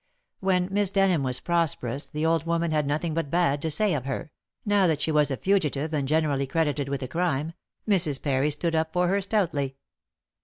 [0.39, 4.05] When Miss Denham was prosperous the old woman had nothing but bad to say of
[4.05, 4.31] her,
[4.65, 7.53] now that she was a fugitive and generally credited with a crime,
[7.87, 8.19] Mrs.
[8.19, 9.75] Parry stood up for her stoutly.